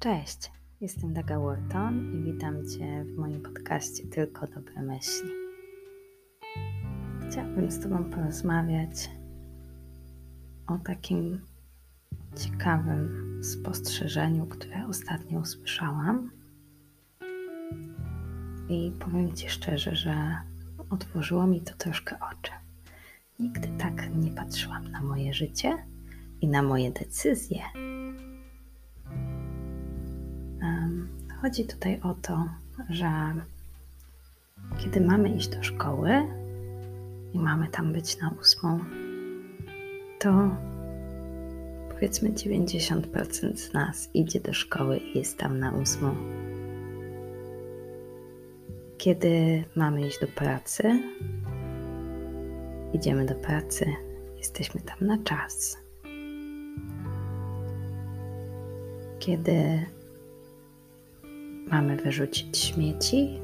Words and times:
Cześć, 0.00 0.52
jestem 0.80 1.12
Daga 1.12 1.38
Wharton 1.38 2.12
i 2.14 2.32
witam 2.32 2.68
Cię 2.68 3.04
w 3.04 3.16
moim 3.16 3.42
podcaście 3.42 4.06
Tylko 4.06 4.46
Dobre 4.46 4.82
Myśli. 4.82 5.30
Chciałabym 7.28 7.70
z 7.70 7.80
Tobą 7.80 8.04
porozmawiać 8.04 9.10
o 10.66 10.78
takim 10.78 11.40
ciekawym 12.36 13.38
spostrzeżeniu, 13.44 14.46
które 14.46 14.86
ostatnio 14.88 15.40
usłyszałam. 15.40 16.30
I 18.68 18.92
powiem 19.00 19.32
Ci 19.32 19.48
szczerze, 19.48 19.96
że 19.96 20.36
otworzyło 20.90 21.46
mi 21.46 21.60
to 21.60 21.74
troszkę 21.74 22.16
oczy. 22.20 22.52
Nigdy 23.38 23.68
tak 23.78 24.16
nie 24.16 24.30
patrzyłam 24.30 24.90
na 24.90 25.02
moje 25.02 25.34
życie 25.34 25.86
i 26.40 26.48
na 26.48 26.62
moje 26.62 26.90
decyzje 26.90 27.62
Chodzi 31.42 31.64
tutaj 31.64 32.00
o 32.00 32.14
to, 32.14 32.48
że 32.88 33.10
kiedy 34.78 35.00
mamy 35.00 35.28
iść 35.28 35.48
do 35.48 35.62
szkoły 35.62 36.10
i 37.32 37.38
mamy 37.38 37.68
tam 37.68 37.92
być 37.92 38.20
na 38.20 38.30
ósmą, 38.40 38.80
to 40.18 40.56
powiedzmy 41.90 42.30
90% 42.32 43.56
z 43.56 43.72
nas 43.72 44.10
idzie 44.14 44.40
do 44.40 44.52
szkoły 44.52 44.98
i 44.98 45.18
jest 45.18 45.38
tam 45.38 45.58
na 45.58 45.72
ósmą. 45.72 46.14
Kiedy 48.98 49.64
mamy 49.76 50.06
iść 50.06 50.20
do 50.20 50.26
pracy, 50.26 51.02
idziemy 52.92 53.26
do 53.26 53.34
pracy, 53.34 53.86
jesteśmy 54.36 54.80
tam 54.80 55.08
na 55.08 55.18
czas. 55.18 55.78
Kiedy 59.18 59.86
mamy 61.70 61.96
wyrzucić 61.96 62.58
śmieci, 62.58 63.40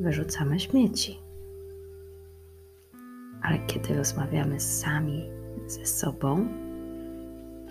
wyrzucamy 0.00 0.60
śmieci. 0.60 1.18
Ale 3.42 3.58
kiedy 3.66 3.94
rozmawiamy 3.94 4.60
sami 4.60 5.22
ze 5.66 5.86
sobą 5.86 6.48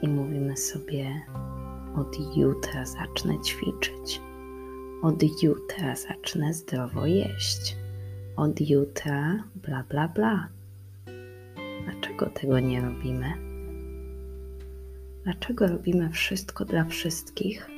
i 0.01 0.07
mówimy 0.07 0.57
sobie, 0.57 1.21
od 1.95 2.37
jutra 2.37 2.85
zacznę 2.85 3.39
ćwiczyć, 3.41 4.21
od 5.01 5.43
jutra 5.43 5.95
zacznę 5.95 6.53
zdrowo 6.53 7.05
jeść, 7.05 7.77
od 8.35 8.61
jutra 8.61 9.43
bla 9.55 9.83
bla 9.89 10.07
bla. 10.07 10.47
Dlaczego 11.83 12.25
tego 12.25 12.59
nie 12.59 12.81
robimy? 12.81 13.33
Dlaczego 15.23 15.67
robimy 15.67 16.09
wszystko 16.09 16.65
dla 16.65 16.85
wszystkich, 16.85 17.69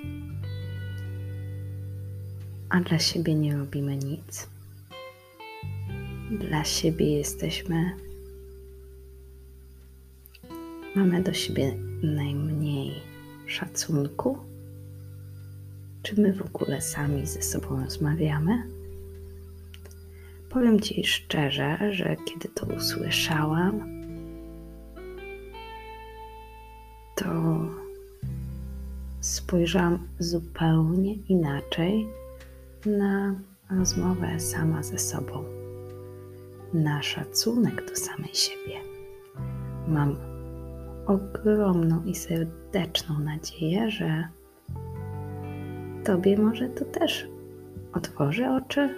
a 2.69 2.79
dla 2.79 2.99
siebie 2.99 3.35
nie 3.35 3.57
robimy 3.57 3.97
nic. 3.97 4.47
Dla 6.31 6.63
siebie 6.63 7.17
jesteśmy, 7.17 7.91
mamy 10.95 11.23
do 11.23 11.33
siebie 11.33 11.75
najmniej 12.03 12.91
szacunku. 13.45 14.37
Czy 16.03 16.21
my 16.21 16.33
w 16.33 16.41
ogóle 16.41 16.81
sami 16.81 17.25
ze 17.25 17.41
sobą 17.41 17.83
rozmawiamy? 17.83 18.63
Powiem 20.49 20.79
Ci 20.79 21.03
szczerze, 21.03 21.93
że 21.93 22.15
kiedy 22.25 22.49
to 22.49 22.65
usłyszałam, 22.65 24.03
to 27.15 27.25
spojrzałam 29.21 30.07
zupełnie 30.19 31.13
inaczej 31.13 32.07
na 32.85 33.35
rozmowę 33.69 34.39
sama 34.39 34.83
ze 34.83 34.99
sobą, 34.99 35.43
na 36.73 37.01
szacunek 37.01 37.89
do 37.89 37.95
samej 37.95 38.33
siebie. 38.33 38.79
Mam 39.87 40.15
ogromną 41.05 42.03
i 42.03 42.15
serdeczną 42.15 43.19
nadzieję, 43.19 43.91
że 43.91 44.27
Tobie 46.05 46.37
może 46.37 46.69
to 46.69 46.85
też 46.85 47.27
otworzy 47.93 48.49
oczy, 48.49 48.95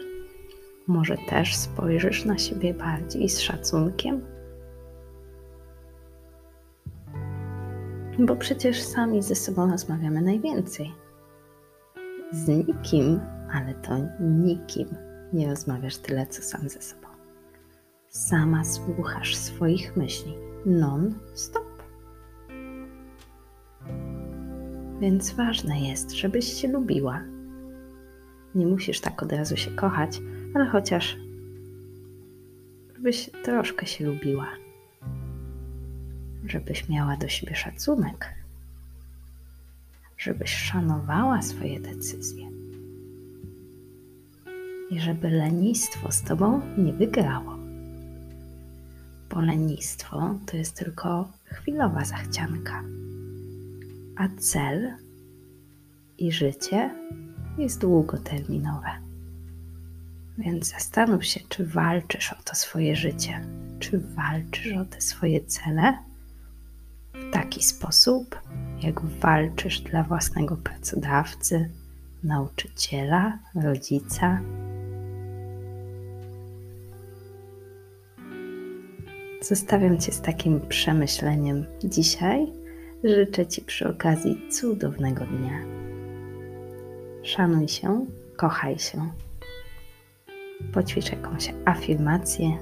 może 0.88 1.18
też 1.30 1.56
spojrzysz 1.56 2.26
na 2.26 2.38
siebie 2.38 2.74
bardziej 2.74 3.30
z 3.30 3.40
szacunkiem. 3.40 4.22
Bo 8.20 8.36
przecież 8.36 8.82
sami 8.82 9.24
ze 9.24 9.36
sobą 9.36 9.72
rozmawiamy 9.72 10.22
najwięcej. 10.22 10.94
Z 12.32 12.48
nikim 12.48 13.20
ale 13.52 13.74
to 13.74 13.98
nikim 14.20 14.88
nie 15.34 15.48
rozmawiasz 15.48 15.98
tyle, 15.98 16.28
co 16.28 16.42
sam 16.42 16.70
ze 16.70 16.82
sobą. 16.82 17.08
Sama 18.10 18.64
słuchasz 18.64 19.36
swoich 19.36 19.98
myśli 19.98 20.34
non-stop. 20.66 21.84
Więc 25.00 25.32
ważne 25.32 25.82
jest, 25.82 26.12
żebyś 26.12 26.54
się 26.54 26.68
lubiła. 26.68 27.22
Nie 28.56 28.68
musisz 28.68 29.00
tak 29.00 29.24
od 29.24 29.32
razu 29.32 29.58
się 29.58 29.72
kochać, 29.72 30.22
ale 30.54 30.66
chociaż 30.66 31.18
żebyś 32.96 33.30
troszkę 33.44 33.86
się 33.86 34.06
lubiła. 34.06 34.48
Żebyś 36.46 36.90
miała 36.90 37.18
do 37.18 37.28
siebie 37.28 37.56
szacunek. 37.56 38.34
Żebyś 40.18 40.56
szanowała 40.56 41.42
swoje 41.42 41.80
decyzje 41.80 42.47
i 44.90 45.00
żeby 45.00 45.30
lenistwo 45.30 46.12
z 46.12 46.22
tobą 46.22 46.62
nie 46.78 46.94
wygrało. 46.94 47.58
Bo 49.30 49.42
lenistwo 49.42 50.40
to 50.46 50.58
jest 50.58 50.76
tylko 50.76 51.32
chwilowa 51.44 52.06
zachcianka, 52.06 52.84
a 54.16 54.28
cel 54.38 54.94
i 56.18 56.32
życie 56.32 56.90
jest 57.58 57.82
długoterminowe. 57.82 58.90
Więc 60.38 60.72
zastanów 60.72 61.26
się, 61.26 61.40
czy 61.50 61.66
walczysz 61.66 62.34
o 62.34 62.44
to 62.44 62.56
swoje 62.56 62.96
życie, 62.96 63.48
czy 63.80 64.00
walczysz 64.00 64.74
o 64.78 64.86
te 64.86 65.02
swoje 65.02 65.46
cele 65.46 65.98
w 67.14 67.32
taki 67.34 67.64
sposób, 67.64 68.42
jak 68.82 69.02
walczysz 69.02 69.82
dla 69.82 70.04
własnego 70.04 70.58
pracodawcy, 70.58 71.70
nauczyciela, 72.24 73.40
rodzica, 73.56 74.40
Zostawiam 79.48 79.98
Cię 79.98 80.12
z 80.12 80.22
takim 80.22 80.68
przemyśleniem 80.68 81.66
dzisiaj. 81.84 82.54
Życzę 83.04 83.48
Ci 83.48 83.62
przy 83.62 83.90
okazji 83.90 84.42
cudownego 84.52 85.26
dnia. 85.26 85.60
Szanuj 87.24 87.68
się, 87.68 88.06
kochaj 88.36 88.80
się. 88.80 89.12
Poćwicz 90.74 91.12
jakąś 91.12 91.54
afirmację, 91.66 92.58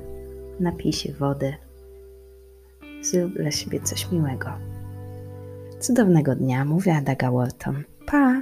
napij 0.59 0.93
się 0.93 1.13
wody. 1.13 1.53
Zrób 3.01 3.33
dla 3.33 3.51
siebie 3.51 3.79
coś 3.79 4.11
miłego. 4.11 4.49
Cudownego 5.79 6.35
dnia, 6.35 6.65
mówi 6.65 6.89
Adaga 6.89 7.31
Wharton. 7.31 7.83
Pa! 8.05 8.41